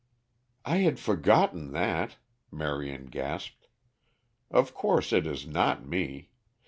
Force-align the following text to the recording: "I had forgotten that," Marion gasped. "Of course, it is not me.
"I 0.65 0.77
had 0.77 0.97
forgotten 0.97 1.73
that," 1.73 2.17
Marion 2.51 3.05
gasped. 3.05 3.67
"Of 4.49 4.73
course, 4.73 5.13
it 5.13 5.27
is 5.27 5.45
not 5.45 5.85
me. 5.85 6.31